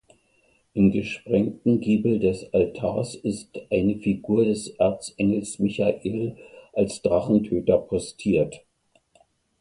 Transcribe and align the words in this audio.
Im 0.73 0.91
gesprengten 0.91 1.79
Giebel 1.79 2.17
des 2.17 2.51
Altars 2.55 3.13
ist 3.13 3.51
eine 3.69 3.99
Figur 3.99 4.45
des 4.45 4.67
Erzengels 4.79 5.59
Michael 5.59 6.37
als 6.73 7.03
Drachentöter 7.03 7.77
postiert. 7.77 8.65